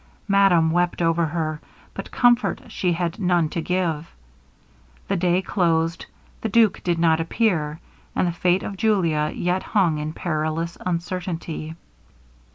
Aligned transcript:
Madame 0.27 0.71
wept 0.71 0.99
over 0.99 1.27
her, 1.27 1.61
but 1.93 2.09
comfort 2.09 2.59
she 2.69 2.93
had 2.93 3.19
none 3.19 3.47
to 3.47 3.61
give. 3.61 4.11
The 5.07 5.15
day 5.15 5.43
closed 5.43 6.07
the 6.41 6.49
duke 6.49 6.81
did 6.83 6.97
not 6.97 7.19
appear, 7.19 7.79
and 8.15 8.27
the 8.27 8.31
fate 8.31 8.63
of 8.63 8.77
Julia 8.77 9.31
yet 9.35 9.61
hung 9.61 9.99
in 9.99 10.13
perilous 10.13 10.75
uncertainty. 10.87 11.75